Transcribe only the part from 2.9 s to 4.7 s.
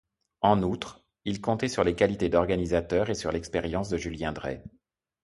et sur l’expérience de Julien Dray.